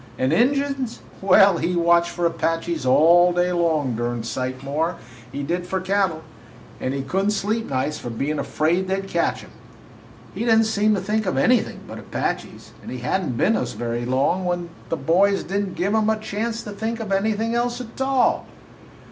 "And 0.17 0.33
Injuns! 0.33 0.99
Well, 1.21 1.57
he 1.59 1.75
watched 1.75 2.09
for 2.09 2.25
Apaches 2.25 2.87
all 2.87 3.31
day 3.33 3.51
long 3.51 3.93
a 3.93 3.97
durn 3.97 4.23
sight 4.23 4.63
more 4.63 4.93
'n 4.95 4.95
he 5.31 5.43
did 5.43 5.67
for 5.67 5.79
cattle, 5.79 6.23
and 6.79 6.95
he 6.95 7.03
could 7.03 7.25
n't 7.27 7.33
sleep 7.33 7.69
nights 7.69 7.99
for 7.99 8.09
bein' 8.09 8.39
afraid 8.39 8.87
they 8.87 8.99
'd 9.01 9.07
catch 9.07 9.41
him. 9.41 9.51
He 10.33 10.39
did 10.43 10.57
n't 10.57 10.65
seem 10.65 10.95
to 10.95 11.01
think 11.01 11.27
of 11.27 11.37
anything 11.37 11.81
but 11.87 11.99
Apaches, 11.99 12.71
and 12.81 12.89
he 12.89 12.97
had 13.01 13.23
n't 13.23 13.37
been 13.37 13.53
with 13.53 13.61
us 13.61 13.73
very 13.73 14.03
long 14.07 14.45
till 14.45 14.69
the 14.89 14.97
boys 14.97 15.43
did 15.43 15.67
n't 15.67 15.75
give 15.75 15.93
him 15.93 16.09
a 16.09 16.17
chanst 16.17 16.63
to 16.63 16.71
think 16.71 16.99
of 16.99 17.11
anything 17.11 17.53
else 17.53 17.79
a 17.79 17.83
tall. 17.85 18.47